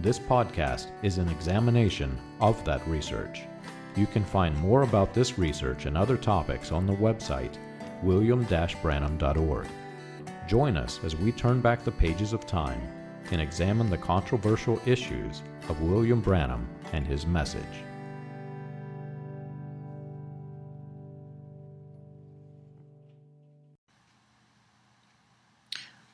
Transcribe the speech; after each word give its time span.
This 0.00 0.18
podcast 0.18 0.88
is 1.02 1.18
an 1.18 1.28
examination 1.28 2.18
of 2.40 2.62
that 2.64 2.86
research. 2.86 3.42
You 3.96 4.06
can 4.06 4.24
find 4.24 4.56
more 4.58 4.82
about 4.82 5.14
this 5.14 5.38
research 5.38 5.86
and 5.86 5.96
other 5.96 6.16
topics 6.16 6.72
on 6.72 6.86
the 6.86 6.94
website 6.94 7.56
william-branham.org. 8.02 9.66
Join 10.46 10.76
us 10.76 11.00
as 11.04 11.16
we 11.16 11.32
turn 11.32 11.60
back 11.60 11.84
the 11.84 11.92
pages 11.92 12.32
of 12.32 12.44
time 12.44 12.80
and 13.30 13.40
examine 13.40 13.88
the 13.88 13.96
controversial 13.96 14.80
issues 14.84 15.42
of 15.68 15.80
William 15.80 16.20
Branham 16.20 16.68
and 16.92 17.06
his 17.06 17.24
message. 17.24 17.62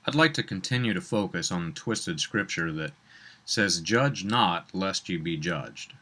I'd 0.07 0.15
like 0.15 0.35
to 0.35 0.43
continue 0.43 0.95
to 0.95 1.01
focus 1.01 1.51
on 1.51 1.67
the 1.67 1.73
twisted 1.73 2.21
scripture 2.21 2.73
that 2.73 2.93
says, 3.51 3.81
Judge 3.81 4.23
not, 4.23 4.73
lest 4.73 5.09
ye 5.09 5.17
be 5.17 5.37
judged. 5.37 5.95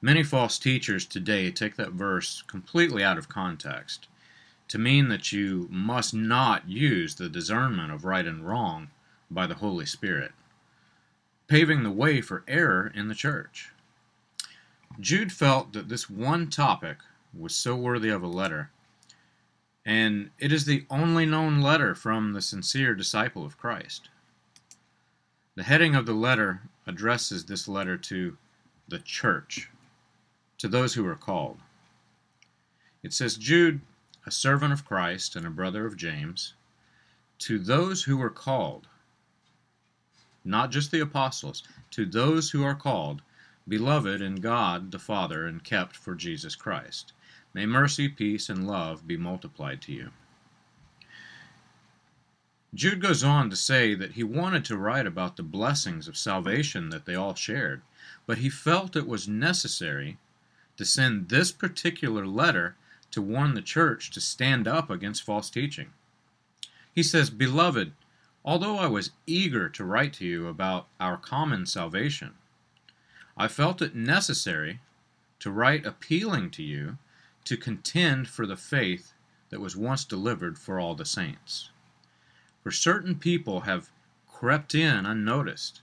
Many 0.00 0.22
false 0.22 0.58
teachers 0.58 1.04
today 1.04 1.50
take 1.50 1.76
that 1.76 1.92
verse 1.92 2.42
completely 2.46 3.04
out 3.04 3.18
of 3.18 3.28
context 3.28 4.08
to 4.68 4.78
mean 4.78 5.08
that 5.10 5.32
you 5.32 5.68
must 5.70 6.14
not 6.14 6.66
use 6.66 7.14
the 7.14 7.28
discernment 7.28 7.92
of 7.92 8.06
right 8.06 8.26
and 8.26 8.48
wrong 8.48 8.88
by 9.30 9.46
the 9.46 9.56
Holy 9.56 9.84
Spirit, 9.84 10.32
paving 11.46 11.82
the 11.82 11.90
way 11.90 12.22
for 12.22 12.42
error 12.48 12.90
in 12.94 13.08
the 13.08 13.14
church. 13.14 13.72
Jude 14.98 15.32
felt 15.32 15.74
that 15.74 15.90
this 15.90 16.08
one 16.08 16.48
topic 16.48 16.96
was 17.38 17.54
so 17.54 17.76
worthy 17.76 18.08
of 18.08 18.22
a 18.22 18.26
letter, 18.26 18.70
and 19.84 20.30
it 20.38 20.52
is 20.52 20.64
the 20.64 20.86
only 20.88 21.26
known 21.26 21.60
letter 21.60 21.94
from 21.94 22.32
the 22.32 22.40
sincere 22.40 22.94
disciple 22.94 23.44
of 23.44 23.58
Christ. 23.58 24.08
The 25.56 25.64
heading 25.64 25.96
of 25.96 26.06
the 26.06 26.14
letter 26.14 26.62
addresses 26.86 27.44
this 27.44 27.66
letter 27.66 27.96
to 27.96 28.36
the 28.88 29.00
church, 29.00 29.68
to 30.58 30.68
those 30.68 30.94
who 30.94 31.04
are 31.06 31.16
called. 31.16 31.58
It 33.02 33.12
says, 33.12 33.36
Jude, 33.36 33.80
a 34.24 34.30
servant 34.30 34.72
of 34.72 34.84
Christ 34.84 35.34
and 35.34 35.44
a 35.44 35.50
brother 35.50 35.86
of 35.86 35.96
James, 35.96 36.54
to 37.40 37.58
those 37.58 38.04
who 38.04 38.22
are 38.22 38.30
called, 38.30 38.86
not 40.44 40.70
just 40.70 40.90
the 40.90 41.00
apostles, 41.00 41.62
to 41.90 42.06
those 42.06 42.50
who 42.50 42.62
are 42.62 42.74
called, 42.74 43.22
beloved 43.66 44.20
in 44.20 44.36
God 44.36 44.90
the 44.92 44.98
Father 44.98 45.46
and 45.46 45.64
kept 45.64 45.96
for 45.96 46.14
Jesus 46.14 46.54
Christ. 46.54 47.12
May 47.54 47.66
mercy, 47.66 48.08
peace, 48.08 48.48
and 48.48 48.66
love 48.66 49.06
be 49.06 49.16
multiplied 49.16 49.82
to 49.82 49.92
you. 49.92 50.10
Jude 52.72 53.00
goes 53.00 53.24
on 53.24 53.50
to 53.50 53.56
say 53.56 53.94
that 53.94 54.12
he 54.12 54.22
wanted 54.22 54.64
to 54.66 54.76
write 54.76 55.06
about 55.06 55.36
the 55.36 55.42
blessings 55.42 56.06
of 56.06 56.16
salvation 56.16 56.90
that 56.90 57.04
they 57.04 57.16
all 57.16 57.34
shared, 57.34 57.82
but 58.26 58.38
he 58.38 58.48
felt 58.48 58.94
it 58.94 59.08
was 59.08 59.26
necessary 59.26 60.18
to 60.76 60.84
send 60.84 61.28
this 61.28 61.50
particular 61.50 62.26
letter 62.26 62.76
to 63.10 63.20
warn 63.20 63.54
the 63.54 63.62
church 63.62 64.10
to 64.12 64.20
stand 64.20 64.68
up 64.68 64.88
against 64.88 65.24
false 65.24 65.50
teaching. 65.50 65.90
He 66.94 67.02
says, 67.02 67.28
Beloved, 67.28 67.92
although 68.44 68.78
I 68.78 68.86
was 68.86 69.10
eager 69.26 69.68
to 69.68 69.84
write 69.84 70.12
to 70.14 70.24
you 70.24 70.46
about 70.46 70.86
our 71.00 71.16
common 71.16 71.66
salvation, 71.66 72.34
I 73.36 73.48
felt 73.48 73.82
it 73.82 73.96
necessary 73.96 74.80
to 75.40 75.50
write 75.50 75.84
appealing 75.84 76.50
to 76.52 76.62
you 76.62 76.98
to 77.44 77.56
contend 77.56 78.28
for 78.28 78.46
the 78.46 78.56
faith 78.56 79.12
that 79.48 79.60
was 79.60 79.76
once 79.76 80.04
delivered 80.04 80.56
for 80.56 80.78
all 80.78 80.94
the 80.94 81.04
saints. 81.04 81.70
For 82.62 82.70
certain 82.70 83.14
people 83.14 83.62
have 83.62 83.90
crept 84.26 84.74
in 84.74 85.06
unnoticed, 85.06 85.82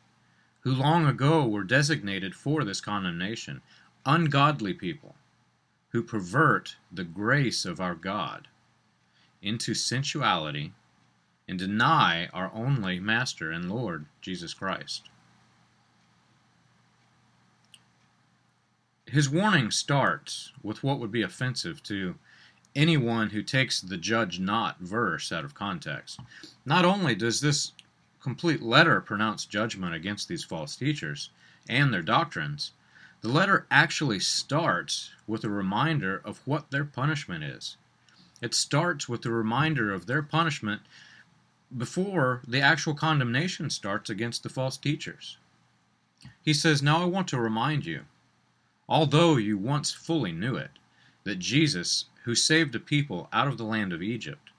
who 0.62 0.72
long 0.74 1.06
ago 1.06 1.48
were 1.48 1.64
designated 1.64 2.36
for 2.36 2.64
this 2.64 2.82
condemnation, 2.82 3.62
ungodly 4.06 4.74
people, 4.74 5.16
who 5.90 6.04
pervert 6.04 6.78
the 6.92 7.04
grace 7.04 7.66
of 7.66 7.80
our 7.80 7.96
God 7.96 8.48
into 9.42 9.74
sensuality 9.74 10.74
and 11.48 11.58
deny 11.58 12.28
our 12.28 12.52
only 12.54 13.00
Master 13.00 13.52
and 13.52 13.70
Lord, 13.70 14.06
Jesus 14.22 14.54
Christ. 14.54 15.10
His 19.06 19.30
warning 19.30 19.72
starts 19.72 20.52
with 20.62 20.84
what 20.84 21.00
would 21.00 21.12
be 21.12 21.22
offensive 21.22 21.82
to 21.84 22.16
anyone 22.78 23.32
who 23.32 23.42
takes 23.42 23.82
the 23.82 23.98
judge 23.98 24.40
not 24.40 24.80
verse 24.80 25.32
out 25.32 25.44
of 25.44 25.56
context. 25.56 26.20
Not 26.64 26.86
only 26.86 27.16
does 27.16 27.42
this 27.42 27.72
complete 28.22 28.62
letter 28.62 29.02
pronounce 29.02 29.46
judgment 29.46 29.96
against 29.96 30.28
these 30.28 30.44
false 30.44 30.76
teachers 30.76 31.32
and 31.68 31.92
their 31.92 32.04
doctrines, 32.04 32.72
the 33.22 33.30
letter 33.30 33.66
actually 33.72 34.20
starts 34.20 35.10
with 35.26 35.44
a 35.44 35.50
reminder 35.50 36.22
of 36.24 36.40
what 36.46 36.70
their 36.70 36.86
punishment 36.86 37.44
is. 37.44 37.78
It 38.42 38.54
starts 38.54 39.10
with 39.10 39.26
a 39.26 39.32
reminder 39.32 39.92
of 39.92 40.06
their 40.06 40.22
punishment 40.22 40.84
before 41.76 42.44
the 42.48 42.62
actual 42.62 42.94
condemnation 42.94 43.72
starts 43.72 44.10
against 44.10 44.44
the 44.44 44.50
false 44.50 44.78
teachers. 44.78 45.38
He 46.44 46.54
says, 46.54 46.84
Now 46.84 47.02
I 47.02 47.06
want 47.06 47.28
to 47.30 47.40
remind 47.40 47.86
you, 47.86 48.06
although 48.88 49.38
you 49.38 49.58
once 49.58 49.92
fully 49.92 50.32
knew 50.32 50.56
it, 50.56 50.72
that 51.28 51.40
Jesus 51.40 52.06
who 52.24 52.34
saved 52.34 52.74
a 52.74 52.80
people 52.80 53.28
out 53.34 53.50
of 53.50 53.58
the 53.58 53.66
land 53.66 53.92
of 53.92 54.02
Egypt, 54.02 54.50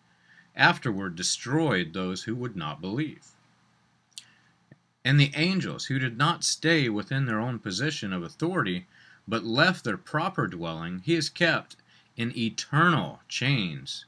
afterward 0.54 1.16
destroyed 1.16 1.94
those 1.94 2.24
who 2.24 2.34
would 2.34 2.56
not 2.56 2.82
believe. 2.82 3.28
And 5.02 5.18
the 5.18 5.32
angels 5.34 5.86
who 5.86 5.98
did 5.98 6.18
not 6.18 6.44
stay 6.44 6.90
within 6.90 7.24
their 7.24 7.40
own 7.40 7.58
position 7.58 8.12
of 8.12 8.22
authority, 8.22 8.86
but 9.26 9.44
left 9.44 9.82
their 9.82 9.96
proper 9.96 10.46
dwelling, 10.46 11.00
he 11.06 11.14
has 11.14 11.30
kept 11.30 11.76
in 12.18 12.36
eternal 12.36 13.22
chains 13.28 14.04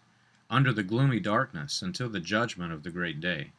under 0.50 0.70
the 0.70 0.82
gloomy 0.82 1.19
darkness 1.19 1.81
until 1.81 2.10
the 2.10 2.20
judgment 2.20 2.75
of 2.75 2.82
the 2.82 2.91
great 2.91 3.20
day, 3.20 3.53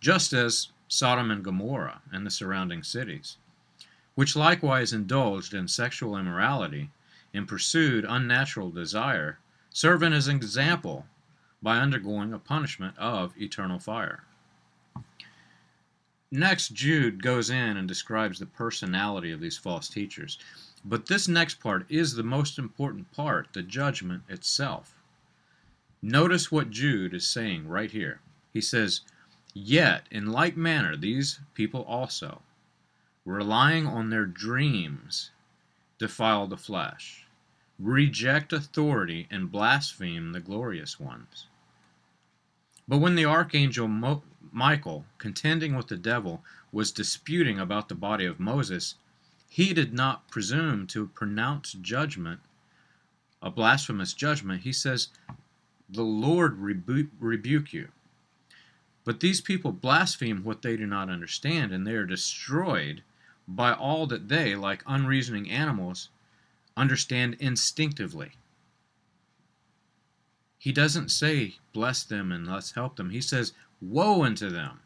just 0.00 0.32
as 0.32 0.68
Sodom 0.88 1.30
and 1.30 1.44
Gomorrah 1.44 2.00
and 2.10 2.24
the 2.24 2.30
surrounding 2.30 2.82
cities, 2.82 3.36
which 4.14 4.34
likewise 4.34 4.94
indulged 4.94 5.52
in 5.52 5.68
sexual 5.68 6.16
immorality 6.16 6.88
and 7.36 7.46
pursued 7.46 8.06
unnatural 8.08 8.70
desire, 8.70 9.38
serving 9.70 10.14
as 10.14 10.26
an 10.26 10.36
example 10.36 11.06
by 11.62 11.76
undergoing 11.76 12.32
a 12.32 12.38
punishment 12.38 12.96
of 12.96 13.36
eternal 13.36 13.78
fire. 13.78 14.24
Next, 16.30 16.70
Jude 16.70 17.22
goes 17.22 17.50
in 17.50 17.76
and 17.76 17.86
describes 17.86 18.38
the 18.38 18.46
personality 18.46 19.30
of 19.32 19.40
these 19.40 19.58
false 19.58 19.88
teachers. 19.88 20.38
But 20.84 21.06
this 21.06 21.28
next 21.28 21.60
part 21.60 21.84
is 21.90 22.14
the 22.14 22.22
most 22.22 22.58
important 22.58 23.12
part 23.12 23.48
the 23.52 23.62
judgment 23.62 24.22
itself. 24.28 24.94
Notice 26.00 26.50
what 26.50 26.70
Jude 26.70 27.12
is 27.14 27.26
saying 27.26 27.68
right 27.68 27.90
here. 27.90 28.20
He 28.52 28.60
says, 28.60 29.02
Yet, 29.52 30.06
in 30.10 30.32
like 30.32 30.56
manner, 30.56 30.96
these 30.96 31.40
people 31.54 31.82
also, 31.82 32.42
relying 33.24 33.86
on 33.86 34.10
their 34.10 34.26
dreams, 34.26 35.30
defile 35.98 36.46
the 36.46 36.56
flesh 36.56 37.25
reject 37.78 38.52
authority 38.52 39.26
and 39.30 39.52
blaspheme 39.52 40.32
the 40.32 40.40
glorious 40.40 40.98
ones. 40.98 41.46
But 42.88 42.98
when 42.98 43.16
the 43.16 43.24
archangel 43.24 43.88
Mo- 43.88 44.22
Michael, 44.52 45.04
contending 45.18 45.74
with 45.74 45.88
the 45.88 45.96
devil, 45.96 46.44
was 46.72 46.92
disputing 46.92 47.58
about 47.58 47.88
the 47.88 47.94
body 47.94 48.24
of 48.24 48.40
Moses, 48.40 48.94
he 49.48 49.74
did 49.74 49.92
not 49.92 50.28
presume 50.28 50.86
to 50.88 51.08
pronounce 51.08 51.72
judgment, 51.72 52.40
a 53.42 53.50
blasphemous 53.50 54.12
judgment. 54.12 54.62
He 54.62 54.72
says, 54.72 55.08
The 55.88 56.02
Lord 56.02 56.58
rebu- 56.58 57.10
rebuke 57.18 57.72
you. 57.72 57.88
But 59.04 59.20
these 59.20 59.40
people 59.40 59.72
blaspheme 59.72 60.42
what 60.42 60.62
they 60.62 60.76
do 60.76 60.86
not 60.86 61.10
understand, 61.10 61.72
and 61.72 61.86
they 61.86 61.94
are 61.94 62.06
destroyed 62.06 63.02
by 63.46 63.72
all 63.72 64.06
that 64.08 64.28
they, 64.28 64.56
like 64.56 64.82
unreasoning 64.86 65.50
animals, 65.50 66.08
understand 66.76 67.36
instinctively. 67.40 68.32
He 70.58 70.72
doesn't 70.72 71.10
say, 71.10 71.56
Bless 71.72 72.02
them 72.02 72.32
and 72.32 72.46
let's 72.46 72.72
help 72.72 72.96
them. 72.96 73.10
He 73.10 73.20
says, 73.20 73.52
Woe 73.80 74.24
unto 74.24 74.50
them! 74.50 74.80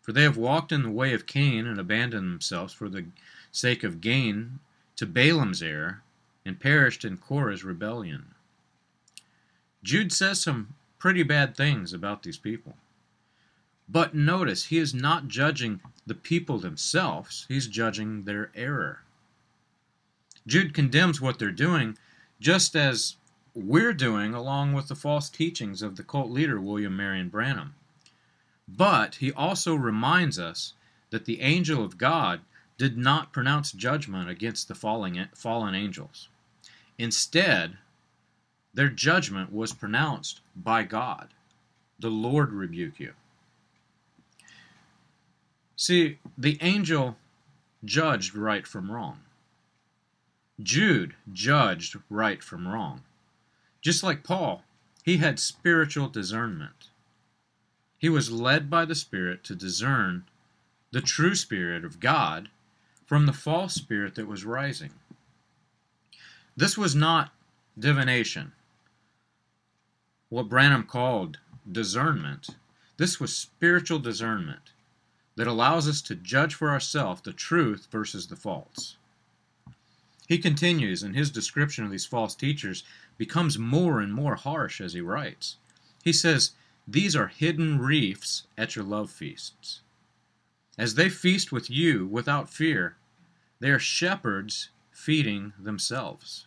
For 0.00 0.12
they 0.12 0.22
have 0.22 0.36
walked 0.36 0.72
in 0.72 0.82
the 0.82 0.90
way 0.90 1.12
of 1.12 1.26
Cain 1.26 1.66
and 1.66 1.78
abandoned 1.78 2.32
themselves 2.32 2.72
for 2.72 2.88
the 2.88 3.06
sake 3.52 3.84
of 3.84 4.00
gain 4.00 4.58
to 4.96 5.06
Balaam's 5.06 5.62
error 5.62 6.02
and 6.44 6.58
perished 6.58 7.04
in 7.04 7.18
Korah's 7.18 7.62
rebellion. 7.62 8.34
Jude 9.84 10.12
says 10.12 10.40
some 10.40 10.74
pretty 10.98 11.22
bad 11.22 11.56
things 11.56 11.92
about 11.92 12.22
these 12.22 12.38
people. 12.38 12.76
But 13.88 14.14
notice, 14.14 14.66
he 14.66 14.78
is 14.78 14.94
not 14.94 15.28
judging 15.28 15.80
the 16.06 16.14
people 16.14 16.58
themselves, 16.58 17.44
he's 17.48 17.66
judging 17.66 18.24
their 18.24 18.50
error. 18.54 19.02
Jude 20.46 20.74
condemns 20.74 21.20
what 21.20 21.38
they're 21.38 21.50
doing 21.50 21.96
just 22.40 22.74
as 22.74 23.16
we're 23.54 23.92
doing 23.92 24.34
along 24.34 24.72
with 24.72 24.88
the 24.88 24.96
false 24.96 25.28
teachings 25.28 25.82
of 25.82 25.96
the 25.96 26.02
cult 26.02 26.30
leader 26.30 26.60
William 26.60 26.96
Marion 26.96 27.28
Branham. 27.28 27.74
But 28.66 29.16
he 29.16 29.32
also 29.32 29.74
reminds 29.74 30.38
us 30.38 30.74
that 31.10 31.26
the 31.26 31.40
angel 31.40 31.84
of 31.84 31.98
God 31.98 32.40
did 32.78 32.96
not 32.96 33.32
pronounce 33.32 33.70
judgment 33.72 34.28
against 34.28 34.66
the 34.66 34.74
falling, 34.74 35.26
fallen 35.34 35.74
angels. 35.74 36.28
Instead, 36.98 37.76
their 38.74 38.88
judgment 38.88 39.52
was 39.52 39.72
pronounced 39.72 40.40
by 40.56 40.82
God. 40.82 41.28
The 41.98 42.10
Lord 42.10 42.52
rebuke 42.52 42.98
you. 42.98 43.12
See, 45.76 46.18
the 46.38 46.58
angel 46.60 47.16
judged 47.84 48.34
right 48.34 48.66
from 48.66 48.90
wrong. 48.90 49.20
Jude 50.60 51.14
judged 51.32 51.96
right 52.10 52.42
from 52.42 52.68
wrong. 52.68 53.02
Just 53.80 54.02
like 54.02 54.24
Paul, 54.24 54.64
he 55.02 55.16
had 55.16 55.38
spiritual 55.38 56.08
discernment. 56.08 56.90
He 57.98 58.08
was 58.08 58.30
led 58.30 58.68
by 58.68 58.84
the 58.84 58.94
Spirit 58.94 59.44
to 59.44 59.54
discern 59.54 60.24
the 60.90 61.00
true 61.00 61.34
Spirit 61.34 61.84
of 61.84 62.00
God 62.00 62.50
from 63.06 63.26
the 63.26 63.32
false 63.32 63.74
spirit 63.74 64.14
that 64.14 64.26
was 64.26 64.44
rising. 64.44 64.92
This 66.56 66.76
was 66.76 66.94
not 66.94 67.32
divination, 67.78 68.52
what 70.28 70.48
Branham 70.48 70.84
called 70.84 71.38
discernment. 71.70 72.50
This 72.96 73.18
was 73.18 73.36
spiritual 73.36 73.98
discernment 73.98 74.72
that 75.36 75.46
allows 75.46 75.88
us 75.88 76.02
to 76.02 76.14
judge 76.14 76.54
for 76.54 76.70
ourselves 76.70 77.22
the 77.22 77.32
truth 77.32 77.88
versus 77.90 78.26
the 78.26 78.36
false. 78.36 78.96
He 80.28 80.38
continues, 80.38 81.02
and 81.02 81.14
his 81.14 81.30
description 81.30 81.84
of 81.84 81.90
these 81.90 82.06
false 82.06 82.34
teachers 82.34 82.84
becomes 83.18 83.58
more 83.58 84.00
and 84.00 84.12
more 84.12 84.36
harsh 84.36 84.80
as 84.80 84.92
he 84.92 85.00
writes. 85.00 85.56
He 86.02 86.12
says, 86.12 86.52
These 86.86 87.16
are 87.16 87.28
hidden 87.28 87.78
reefs 87.78 88.46
at 88.56 88.76
your 88.76 88.84
love 88.84 89.10
feasts. 89.10 89.80
As 90.78 90.94
they 90.94 91.08
feast 91.08 91.52
with 91.52 91.70
you 91.70 92.06
without 92.06 92.48
fear, 92.48 92.96
they 93.60 93.70
are 93.70 93.78
shepherds 93.78 94.70
feeding 94.90 95.52
themselves. 95.58 96.46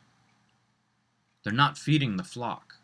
They're 1.43 1.53
not 1.53 1.77
feeding 1.77 2.17
the 2.17 2.23
flock. 2.23 2.75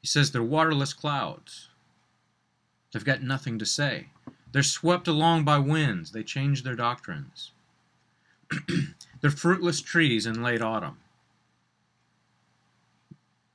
He 0.00 0.06
says 0.06 0.32
they're 0.32 0.42
waterless 0.42 0.92
clouds. 0.92 1.68
They've 2.92 3.04
got 3.04 3.22
nothing 3.22 3.58
to 3.58 3.66
say. 3.66 4.08
They're 4.52 4.62
swept 4.62 5.08
along 5.08 5.44
by 5.44 5.58
winds. 5.58 6.12
They 6.12 6.22
change 6.22 6.62
their 6.62 6.76
doctrines. 6.76 7.52
They're 9.24 9.30
fruitless 9.30 9.80
trees 9.80 10.26
in 10.26 10.42
late 10.42 10.60
autumn. 10.60 10.98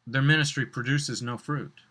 Their 0.07 0.23
ministry 0.23 0.65
produces 0.65 1.21
no 1.21 1.37
fruit. 1.37 1.81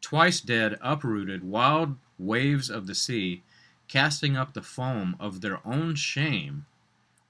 Twice 0.00 0.40
dead, 0.40 0.78
uprooted, 0.80 1.42
wild 1.42 1.96
waves 2.20 2.70
of 2.70 2.86
the 2.86 2.94
sea, 2.94 3.42
casting 3.88 4.36
up 4.36 4.54
the 4.54 4.62
foam 4.62 5.16
of 5.18 5.40
their 5.40 5.58
own 5.66 5.96
shame, 5.96 6.66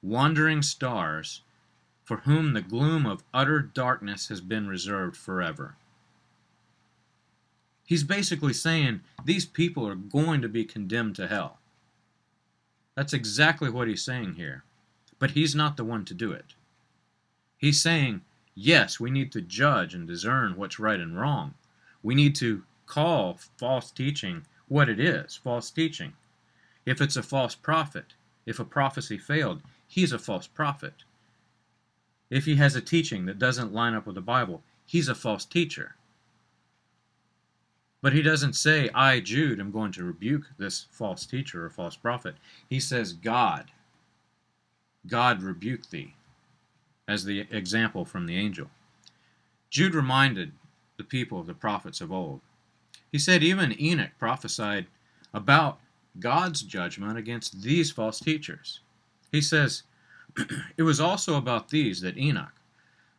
wandering 0.02 0.60
stars, 0.60 1.40
for 2.04 2.18
whom 2.18 2.52
the 2.52 2.60
gloom 2.60 3.06
of 3.06 3.24
utter 3.32 3.60
darkness 3.62 4.28
has 4.28 4.42
been 4.42 4.68
reserved 4.68 5.16
forever. 5.16 5.76
He's 7.86 8.04
basically 8.04 8.52
saying 8.52 9.00
these 9.24 9.46
people 9.46 9.88
are 9.88 9.94
going 9.94 10.42
to 10.42 10.48
be 10.50 10.66
condemned 10.66 11.16
to 11.16 11.26
hell. 11.26 11.58
That's 12.94 13.14
exactly 13.14 13.70
what 13.70 13.88
he's 13.88 14.04
saying 14.04 14.34
here. 14.34 14.64
But 15.20 15.32
he's 15.32 15.54
not 15.54 15.76
the 15.76 15.84
one 15.84 16.04
to 16.06 16.14
do 16.14 16.32
it. 16.32 16.54
He's 17.56 17.80
saying, 17.80 18.22
yes, 18.56 18.98
we 18.98 19.10
need 19.10 19.30
to 19.32 19.40
judge 19.40 19.94
and 19.94 20.08
discern 20.08 20.56
what's 20.56 20.80
right 20.80 20.98
and 20.98 21.20
wrong. 21.20 21.54
We 22.02 22.16
need 22.16 22.34
to 22.36 22.64
call 22.86 23.38
false 23.56 23.92
teaching 23.92 24.46
what 24.66 24.88
it 24.88 24.98
is 24.98 25.36
false 25.36 25.70
teaching. 25.70 26.14
If 26.86 27.00
it's 27.00 27.16
a 27.16 27.22
false 27.22 27.54
prophet, 27.54 28.14
if 28.46 28.58
a 28.58 28.64
prophecy 28.64 29.18
failed, 29.18 29.62
he's 29.86 30.12
a 30.12 30.18
false 30.18 30.46
prophet. 30.46 31.04
If 32.30 32.46
he 32.46 32.56
has 32.56 32.74
a 32.74 32.80
teaching 32.80 33.26
that 33.26 33.38
doesn't 33.38 33.74
line 33.74 33.94
up 33.94 34.06
with 34.06 34.14
the 34.14 34.20
Bible, 34.20 34.62
he's 34.86 35.08
a 35.08 35.14
false 35.14 35.44
teacher. 35.44 35.96
But 38.00 38.14
he 38.14 38.22
doesn't 38.22 38.54
say, 38.54 38.88
I, 38.94 39.20
Jude, 39.20 39.60
am 39.60 39.72
going 39.72 39.92
to 39.92 40.04
rebuke 40.04 40.46
this 40.56 40.86
false 40.90 41.26
teacher 41.26 41.66
or 41.66 41.70
false 41.70 41.96
prophet. 41.96 42.36
He 42.68 42.80
says, 42.80 43.12
God. 43.12 43.66
God 45.06 45.42
rebuke 45.42 45.88
thee, 45.90 46.14
as 47.08 47.24
the 47.24 47.46
example 47.50 48.04
from 48.04 48.26
the 48.26 48.36
angel. 48.36 48.70
Jude 49.70 49.94
reminded 49.94 50.52
the 50.96 51.04
people 51.04 51.40
of 51.40 51.46
the 51.46 51.54
prophets 51.54 52.00
of 52.00 52.12
old. 52.12 52.40
He 53.10 53.18
said 53.18 53.42
even 53.42 53.80
Enoch 53.80 54.10
prophesied 54.18 54.86
about 55.32 55.80
God's 56.18 56.62
judgment 56.62 57.16
against 57.16 57.62
these 57.62 57.90
false 57.90 58.20
teachers. 58.20 58.80
He 59.32 59.40
says, 59.40 59.84
It 60.76 60.82
was 60.82 61.00
also 61.00 61.36
about 61.36 61.68
these 61.68 62.00
that 62.00 62.18
Enoch, 62.18 62.60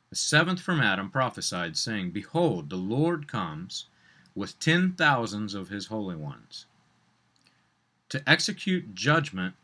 the 0.10 0.16
seventh 0.16 0.62
from 0.62 0.82
Adam, 0.82 1.10
prophesied, 1.10 1.78
saying, 1.78 2.12
Behold, 2.12 2.70
the 2.70 2.76
Lord 2.76 3.28
comes 3.28 3.86
with 4.36 4.60
ten 4.60 4.94
thousands 4.94 5.54
of 5.54 5.70
his 5.70 5.88
holy 5.88 6.16
ones 6.16 6.66
to 8.10 8.22
execute 8.30 8.94
judgment 8.94 9.56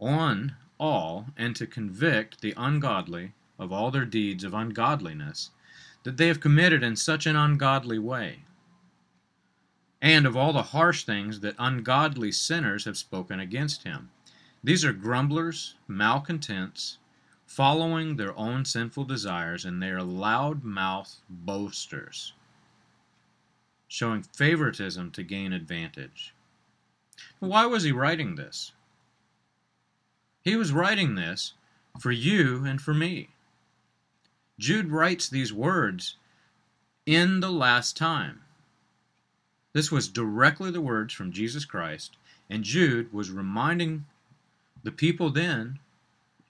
on 0.00 0.56
all 0.80 1.26
and 1.36 1.54
to 1.54 1.66
convict 1.66 2.40
the 2.40 2.54
ungodly 2.56 3.32
of 3.58 3.70
all 3.70 3.92
their 3.92 4.04
deeds 4.04 4.42
of 4.42 4.54
ungodliness 4.54 5.50
that 6.02 6.16
they 6.16 6.26
have 6.26 6.40
committed 6.40 6.82
in 6.82 6.96
such 6.96 7.26
an 7.26 7.36
ungodly 7.36 7.98
way 7.98 8.40
and 10.02 10.26
of 10.26 10.36
all 10.36 10.52
the 10.52 10.62
harsh 10.62 11.04
things 11.04 11.40
that 11.40 11.54
ungodly 11.58 12.32
sinners 12.32 12.84
have 12.84 12.96
spoken 12.96 13.38
against 13.38 13.82
him. 13.82 14.10
These 14.64 14.84
are 14.84 14.92
grumblers, 14.92 15.74
malcontents, 15.86 16.98
following 17.46 18.16
their 18.16 18.36
own 18.38 18.64
sinful 18.64 19.04
desires, 19.04 19.64
and 19.64 19.82
they 19.82 19.90
are 19.90 20.02
loud 20.02 20.64
mouthed 20.64 21.16
boasters, 21.28 22.32
showing 23.88 24.22
favoritism 24.22 25.10
to 25.10 25.22
gain 25.22 25.52
advantage. 25.52 26.34
Why 27.40 27.66
was 27.66 27.82
he 27.82 27.92
writing 27.92 28.36
this? 28.36 28.72
He 30.42 30.56
was 30.56 30.72
writing 30.72 31.14
this 31.14 31.52
for 31.98 32.10
you 32.10 32.64
and 32.64 32.80
for 32.80 32.94
me. 32.94 33.28
Jude 34.58 34.90
writes 34.90 35.28
these 35.28 35.52
words 35.52 36.16
in 37.06 37.40
the 37.40 37.50
last 37.50 37.96
time. 37.96 38.42
This 39.72 39.90
was 39.90 40.08
directly 40.08 40.70
the 40.70 40.80
words 40.80 41.14
from 41.14 41.32
Jesus 41.32 41.64
Christ, 41.64 42.16
and 42.48 42.64
Jude 42.64 43.12
was 43.12 43.30
reminding 43.30 44.06
the 44.82 44.92
people 44.92 45.30
then 45.30 45.78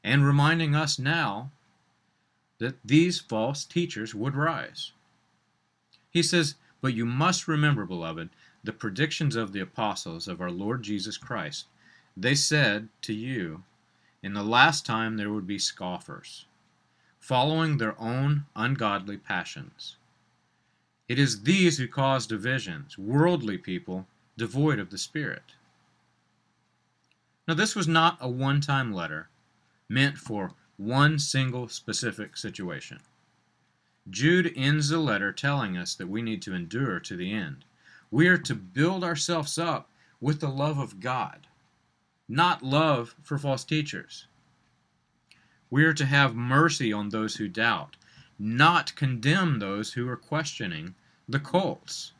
and 0.02 0.26
reminding 0.26 0.74
us 0.74 0.98
now 0.98 1.50
that 2.58 2.76
these 2.84 3.20
false 3.20 3.64
teachers 3.64 4.14
would 4.14 4.34
rise. 4.34 4.92
He 6.10 6.22
says, 6.22 6.54
But 6.80 6.94
you 6.94 7.04
must 7.06 7.48
remember, 7.48 7.84
beloved, 7.84 8.30
the 8.62 8.72
predictions 8.72 9.36
of 9.36 9.52
the 9.52 9.60
apostles 9.60 10.28
of 10.28 10.40
our 10.40 10.50
Lord 10.50 10.82
Jesus 10.82 11.16
Christ. 11.16 11.66
They 12.16 12.34
said 12.34 12.88
to 13.02 13.14
you, 13.14 13.62
In 14.22 14.34
the 14.34 14.42
last 14.42 14.84
time 14.84 15.16
there 15.16 15.30
would 15.30 15.46
be 15.46 15.58
scoffers, 15.58 16.44
following 17.18 17.78
their 17.78 17.98
own 18.00 18.46
ungodly 18.54 19.16
passions 19.16 19.96
It 21.08 21.18
is 21.18 21.42
these 21.42 21.78
who 21.78 21.88
cause 21.88 22.26
divisions, 22.26 22.98
worldly 22.98 23.56
people 23.58 24.06
devoid 24.36 24.78
of 24.78 24.90
the 24.90 24.98
Spirit. 24.98 25.54
Now, 27.48 27.54
this 27.54 27.74
was 27.74 27.88
not 27.88 28.18
a 28.20 28.28
one 28.28 28.60
time 28.60 28.92
letter 28.92 29.28
meant 29.88 30.18
for 30.18 30.54
one 30.76 31.18
single 31.18 31.68
specific 31.68 32.36
situation. 32.36 33.00
Jude 34.08 34.52
ends 34.56 34.88
the 34.88 34.98
letter 34.98 35.32
telling 35.32 35.76
us 35.76 35.94
that 35.94 36.08
we 36.08 36.22
need 36.22 36.42
to 36.42 36.54
endure 36.54 37.00
to 37.00 37.16
the 37.16 37.32
end. 37.32 37.64
We 38.10 38.28
are 38.28 38.38
to 38.38 38.54
build 38.54 39.02
ourselves 39.04 39.58
up 39.58 39.90
with 40.20 40.40
the 40.40 40.48
love 40.48 40.78
of 40.78 41.00
God, 41.00 41.46
not 42.30 42.62
love 42.62 43.16
for 43.22 43.36
false 43.38 43.64
teachers. 43.64 44.28
We 45.68 45.84
are 45.84 45.92
to 45.94 46.06
have 46.06 46.36
mercy 46.36 46.92
on 46.92 47.08
those 47.08 47.36
who 47.36 47.48
doubt, 47.48 47.96
not 48.38 48.94
condemn 48.94 49.58
those 49.58 49.92
who 49.92 50.08
are 50.08 50.16
questioning 50.16 50.94
the 51.28 51.40
cults. 51.40 52.12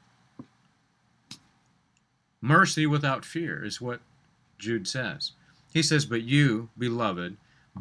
Mercy 2.41 2.87
without 2.87 3.25
fear 3.25 3.65
is 3.65 3.81
what 3.81 4.01
Jude 4.59 4.89
says. 4.89 5.33
He 5.73 5.83
says, 5.83 6.07
But 6.07 6.23
you, 6.23 6.71
beloved, 6.77 7.37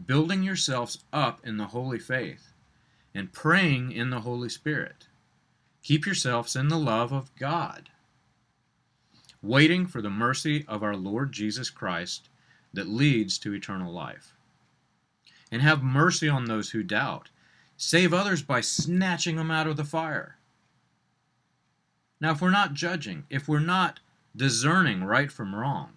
building 0.06 0.44
yourselves 0.44 1.00
up 1.12 1.46
in 1.46 1.58
the 1.58 1.68
holy 1.68 2.00
faith, 2.00 2.54
and 3.16 3.34
praying 3.34 3.92
in 3.92 4.12
the 4.12 4.22
Holy 4.22 4.50
Spirit, 4.50 5.08
keep 5.82 6.06
yourselves 6.06 6.56
in 6.56 6.68
the 6.68 6.78
love 6.78 7.12
of 7.12 7.36
God, 7.36 7.90
waiting 9.42 9.88
for 9.88 10.02
the 10.02 10.10
mercy 10.10 10.66
of 10.68 10.84
our 10.84 10.96
Lord 10.96 11.32
Jesus 11.32 11.70
Christ 11.70 12.30
that 12.74 12.88
leads 12.88 13.38
to 13.40 13.54
eternal 13.54 13.92
life. 13.92 14.34
And 15.52 15.62
have 15.62 15.82
mercy 15.82 16.30
on 16.30 16.46
those 16.46 16.72
who 16.72 16.84
doubt. 16.84 17.30
Save 17.78 18.14
others 18.14 18.44
by 18.44 18.62
snatching 18.62 19.38
them 19.38 19.50
out 19.50 19.68
of 19.68 19.78
the 19.78 19.84
fire. 19.84 20.38
Now, 22.22 22.32
if 22.32 22.42
we're 22.42 22.52
not 22.52 22.74
judging, 22.74 23.24
if 23.30 23.48
we're 23.48 23.60
not 23.60 24.00
discerning 24.36 25.04
right 25.04 25.32
from 25.32 25.56
wrong, 25.56 25.94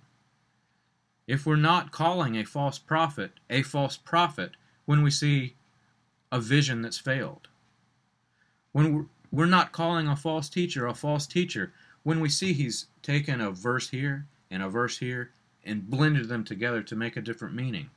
if 1.27 1.45
we're 1.45 1.57
not 1.57 1.93
calling 1.93 2.37
a 2.37 2.45
false 2.45 2.79
prophet 2.79 3.33
a 3.51 3.63
false 3.63 3.97
prophet 3.97 4.53
when 4.85 5.03
we 5.03 5.11
see 5.11 5.57
a 6.31 6.41
vision 6.41 6.83
that's 6.83 6.99
failed, 6.99 7.49
when 8.73 9.09
we're 9.31 9.47
not 9.47 9.73
calling 9.73 10.09
a 10.09 10.17
false 10.17 10.49
teacher 10.49 10.87
a 10.87 10.95
false 10.95 11.27
teacher 11.27 11.73
when 12.03 12.21
we 12.21 12.29
see 12.29 12.53
he's 12.53 12.87
taken 13.03 13.41
a 13.41 13.51
verse 13.51 13.91
here 13.91 14.27
and 14.51 14.63
a 14.63 14.69
verse 14.69 14.99
here 14.99 15.31
and 15.65 15.89
blended 15.89 16.29
them 16.29 16.45
together 16.45 16.83
to 16.83 16.97
make 16.97 17.17
a 17.17 17.23
different 17.23 17.55
meaning. 17.55 17.91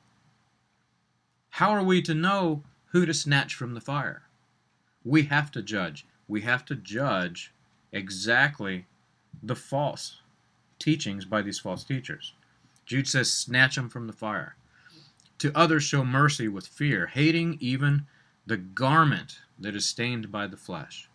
How 1.50 1.70
are 1.70 1.82
we 1.82 2.02
to 2.02 2.14
know 2.14 2.62
who 2.86 3.06
to 3.06 3.14
snatch 3.14 3.54
from 3.54 3.74
the 3.74 3.80
fire? 3.80 4.22
We 5.04 5.24
have 5.24 5.50
to 5.52 5.62
judge. 5.62 6.06
We 6.28 6.42
have 6.42 6.64
to 6.66 6.74
judge 6.74 7.52
exactly 7.92 8.86
the 9.42 9.56
false 9.56 10.20
teachings 10.78 11.24
by 11.24 11.42
these 11.42 11.58
false 11.58 11.84
teachers. 11.84 12.34
Jude 12.84 13.08
says, 13.08 13.32
Snatch 13.32 13.76
them 13.76 13.88
from 13.88 14.06
the 14.06 14.12
fire. 14.12 14.56
To 15.38 15.56
others, 15.56 15.82
show 15.82 16.04
mercy 16.04 16.48
with 16.48 16.66
fear, 16.66 17.06
hating 17.06 17.58
even 17.60 18.06
the 18.46 18.56
garment 18.56 19.40
that 19.58 19.74
is 19.74 19.86
stained 19.86 20.30
by 20.30 20.46
the 20.46 20.56
flesh. 20.56 21.08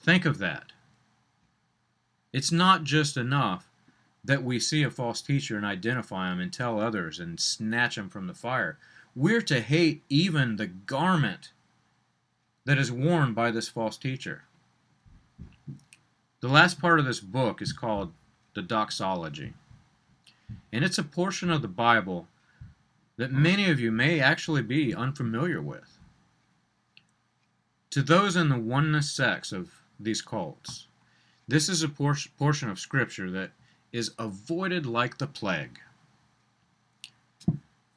Think 0.00 0.24
of 0.24 0.38
that. 0.38 0.72
It's 2.32 2.52
not 2.52 2.84
just 2.84 3.16
enough 3.16 3.70
that 4.24 4.42
we 4.42 4.58
see 4.58 4.82
a 4.82 4.90
false 4.90 5.22
teacher 5.22 5.56
and 5.56 5.64
identify 5.64 6.30
him 6.30 6.40
and 6.40 6.52
tell 6.52 6.80
others 6.80 7.20
and 7.20 7.38
snatch 7.38 7.96
him 7.96 8.08
from 8.08 8.26
the 8.26 8.34
fire. 8.34 8.78
We're 9.14 9.42
to 9.42 9.60
hate 9.60 10.02
even 10.08 10.56
the 10.56 10.66
garment 10.66 11.52
that 12.64 12.78
is 12.78 12.90
worn 12.90 13.32
by 13.32 13.50
this 13.50 13.68
false 13.68 13.96
teacher. 13.96 14.42
The 16.40 16.48
last 16.48 16.80
part 16.80 16.98
of 16.98 17.06
this 17.06 17.20
book 17.20 17.62
is 17.62 17.72
called 17.72 18.12
the 18.54 18.62
doxology. 18.62 19.54
And 20.72 20.84
it's 20.84 20.98
a 20.98 21.04
portion 21.04 21.50
of 21.50 21.62
the 21.62 21.68
Bible 21.68 22.28
that 23.16 23.32
many 23.32 23.70
of 23.70 23.80
you 23.80 23.90
may 23.90 24.20
actually 24.20 24.62
be 24.62 24.94
unfamiliar 24.94 25.62
with. 25.62 25.98
To 27.90 28.02
those 28.02 28.36
in 28.36 28.48
the 28.48 28.58
oneness 28.58 29.10
sects 29.10 29.52
of 29.52 29.70
these 29.98 30.20
cults, 30.20 30.86
this 31.48 31.68
is 31.68 31.82
a 31.82 31.88
por- 31.88 32.16
portion 32.38 32.68
of 32.68 32.78
Scripture 32.78 33.30
that 33.30 33.50
is 33.92 34.12
avoided 34.18 34.86
like 34.86 35.18
the 35.18 35.26
plague. 35.26 35.78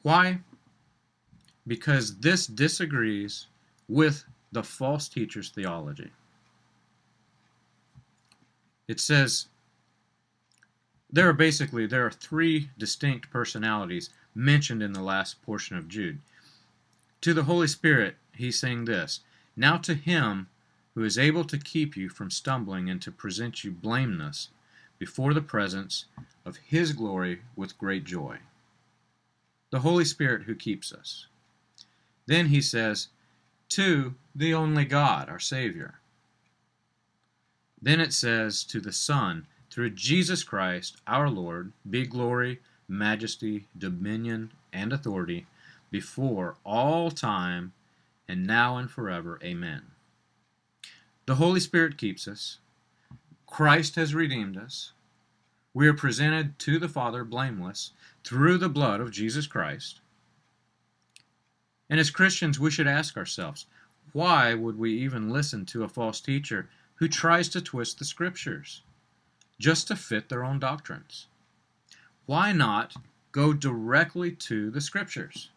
Why? 0.01 0.39
Because 1.68 2.18
this 2.20 2.48
disagrees 2.48 3.48
with 3.88 4.24
the 4.51 4.63
false 4.63 5.10
teacher's 5.10 5.50
theology. 5.50 6.12
It 8.88 9.00
says 9.00 9.48
there 11.12 11.27
are 11.27 11.34
basically 11.34 11.86
there 11.86 12.06
are 12.06 12.12
three 12.12 12.70
distinct 12.77 13.29
personalities 13.29 14.10
mentioned 14.34 14.82
in 14.82 14.94
the 14.94 15.01
last 15.01 15.41
portion 15.41 15.75
of 15.75 15.88
Jude. 15.88 16.20
To 17.22 17.34
the 17.34 17.44
Holy 17.44 17.68
Spirit, 17.68 18.15
he's 18.34 18.60
saying 18.60 18.86
this 18.86 19.22
Now 19.56 19.77
to 19.77 19.94
him 19.94 20.48
who 21.00 21.06
is 21.06 21.18
able 21.18 21.46
to 21.46 21.58
keep 21.58 21.96
you 21.96 22.10
from 22.10 22.29
stumbling 22.29 22.89
and 22.89 23.01
to 23.01 23.10
present 23.10 23.63
you 23.63 23.72
blameless 23.72 24.50
before 24.98 25.34
the 25.34 25.41
presence 25.41 26.03
of 26.46 26.58
his 26.58 26.91
glory 26.91 27.39
with 27.56 27.77
great 27.77 28.03
joy. 28.03 28.38
The 29.70 29.79
Holy 29.79 30.03
Spirit 30.03 30.44
who 30.44 30.56
keeps 30.56 30.91
us. 30.91 31.27
Then 32.25 32.48
he 32.48 32.60
says, 32.60 33.08
To 33.70 34.15
the 34.36 34.53
only 34.53 34.84
God, 34.84 35.29
our 35.29 35.39
Savior. 35.39 36.01
Then 37.82 38.01
it 38.01 38.12
says, 38.12 38.65
To 38.65 38.82
the 38.82 38.91
Son 38.91 39.48
through 39.72 39.91
Jesus 39.91 40.44
Christ 40.44 40.98
our 41.08 41.29
Lord, 41.29 41.72
be 41.89 42.06
glory, 42.06 42.60
majesty, 42.89 43.68
dominion, 43.77 44.51
and 44.74 44.91
authority 44.91 45.46
before 45.91 46.58
all 46.65 47.10
time 47.10 47.72
and 48.27 48.46
now 48.46 48.75
and 48.75 48.91
forever. 48.91 49.39
Amen. 49.41 49.88
The 51.30 51.36
Holy 51.36 51.60
Spirit 51.60 51.96
keeps 51.96 52.28
us. 52.28 52.58
Christ 53.46 53.98
has 53.98 54.16
redeemed 54.16 54.58
us. 54.58 54.94
We 55.76 55.88
are 55.88 55.94
presented 55.94 56.58
to 56.58 56.80
the 56.80 56.90
Father 56.90 57.24
blameless 57.24 57.92
through 58.24 58.58
the 58.58 58.68
blood 58.68 59.00
of 59.00 59.12
Jesus 59.12 59.46
Christ. 59.46 60.02
And 61.88 62.00
as 62.00 62.10
Christians, 62.10 62.60
we 62.60 62.72
should 62.72 62.88
ask 62.88 63.16
ourselves 63.16 63.68
why 64.12 64.56
would 64.56 64.80
we 64.80 64.98
even 64.98 65.30
listen 65.30 65.68
to 65.68 65.84
a 65.84 65.88
false 65.88 66.20
teacher 66.20 66.68
who 66.96 67.08
tries 67.08 67.48
to 67.50 67.62
twist 67.62 68.00
the 68.00 68.06
Scriptures? 68.06 68.82
just 69.60 69.88
to 69.90 69.96
fit 69.96 70.30
their 70.30 70.44
own 70.44 70.58
doctrines. 70.58 71.28
Why 72.26 72.54
not 72.54 72.96
go 73.32 73.54
directly 73.54 74.32
to 74.32 74.72
the 74.72 74.82
scriptures? 74.82 75.52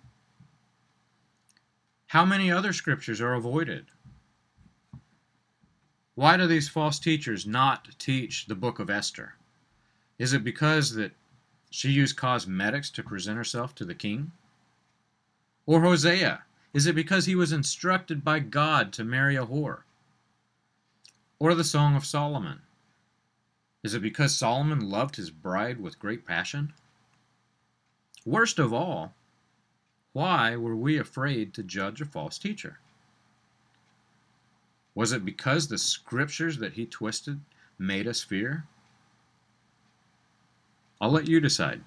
How 2.09 2.27
many 2.27 2.53
other 2.53 2.75
scriptures 2.75 3.23
are 3.23 3.33
avoided? 3.33 3.87
Why 6.15 6.37
do 6.37 6.47
these 6.47 6.69
false 6.69 6.99
teachers 6.99 7.47
not 7.47 7.99
teach 7.99 8.47
the 8.47 8.55
book 8.55 8.79
of 8.79 8.91
Esther? 8.91 9.35
Is 10.19 10.35
it 10.35 10.45
because 10.45 10.95
that 10.95 11.13
she 11.71 11.91
used 11.91 12.17
cosmetics 12.17 12.91
to 12.91 13.03
present 13.03 13.39
herself 13.39 13.75
to 13.77 13.85
the 13.87 13.95
king? 13.95 14.33
Or 15.65 15.81
Hosea? 15.81 16.45
Is 16.75 16.87
it 16.87 16.95
because 16.95 17.25
he 17.25 17.35
was 17.35 17.53
instructed 17.53 18.23
by 18.23 18.41
God 18.41 18.93
to 18.93 19.05
marry 19.05 19.37
a 19.37 19.47
whore? 19.47 19.83
Or 21.39 21.55
the 21.55 21.65
Song 21.65 21.97
of 21.97 22.05
Solomon? 22.05 22.61
Is 23.83 23.95
it 23.95 24.03
because 24.03 24.37
Solomon 24.37 24.91
loved 24.91 25.17
his 25.17 25.31
bride 25.31 25.81
with 25.81 25.99
great 25.99 26.27
passion? 26.27 26.75
Worst 28.27 28.59
of 28.59 28.73
all, 28.73 29.15
why 30.13 30.57
were 30.57 30.77
we 30.77 30.99
afraid 30.99 31.55
to 31.55 31.63
judge 31.63 32.01
a 32.03 32.05
false 32.05 32.39
teacher? 32.39 32.79
Was 34.95 35.13
it 35.13 35.25
because 35.25 35.69
the 35.69 35.79
scriptures 35.79 36.59
that 36.59 36.75
he 36.75 36.87
twisted 36.87 37.41
made 37.79 38.07
us 38.07 38.23
fear? 38.23 38.65
I'll 41.01 41.11
let 41.11 41.29
you 41.29 41.41
decide. 41.41 41.83